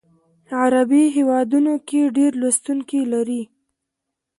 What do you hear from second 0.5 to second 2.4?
عربي هیوادونو کې ډیر